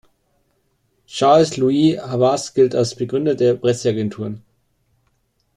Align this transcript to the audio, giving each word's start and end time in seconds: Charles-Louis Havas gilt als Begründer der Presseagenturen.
Charles-Louis 1.05 1.95
Havas 1.99 2.55
gilt 2.55 2.73
als 2.73 2.95
Begründer 2.95 3.35
der 3.35 3.53
Presseagenturen. 3.53 4.41